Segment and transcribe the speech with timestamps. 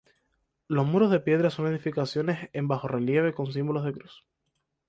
[0.67, 4.25] Los muros de piedra son edificados en bajorrelieve con símbolo de cruz.